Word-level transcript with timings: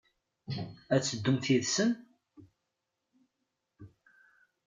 Ad 0.93 1.01
teddumt 1.03 1.45
yid-sent? 1.51 1.93